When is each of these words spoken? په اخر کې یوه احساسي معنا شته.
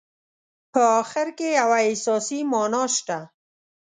په 0.73 0.81
اخر 1.01 1.27
کې 1.37 1.47
یوه 1.59 1.77
احساسي 1.87 2.39
معنا 2.51 2.83
شته. 2.95 3.19